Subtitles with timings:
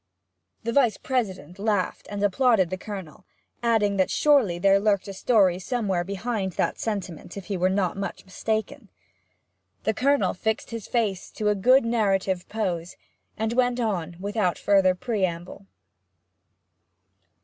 [0.63, 3.23] The Vice President laughed, and applauded the Colonel,
[3.61, 7.95] adding that there surely lurked a story somewhere behind that sentiment, if he were not
[7.97, 8.89] much mistaken.
[9.83, 12.95] The Colonel fixed his face to a good narrative pose,
[13.37, 15.67] and went on without further preamble.